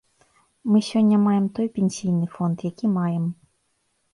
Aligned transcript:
Мы 0.71 0.79
сёння 0.87 1.19
маем 1.27 1.45
той 1.59 1.67
пенсійны 1.75 2.25
фонд, 2.39 2.57
які 2.71 2.85
маем. 2.97 3.29